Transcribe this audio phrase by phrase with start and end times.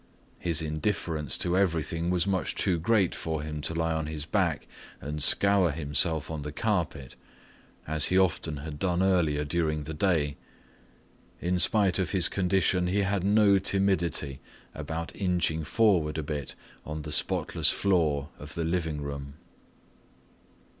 [0.39, 4.67] His indifference to everything was much too great for him to lie on his back
[4.99, 7.15] and scour himself on the carpet,
[7.87, 10.37] as he often had done earlier during the day.
[11.39, 14.39] In spite of his condition he had no timidity
[14.73, 19.35] about inching forward a bit on the spotless floor of the living room.